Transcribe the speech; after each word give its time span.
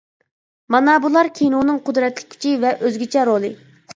مانا 0.75 0.93
بۇلار 1.03 1.29
كىنونىڭ 1.41 1.77
قۇدرەتلىك 1.89 2.31
كۈچى 2.33 2.53
ۋە 2.65 2.71
ئۆزگىچە 2.87 3.29
رولى. 3.33 3.55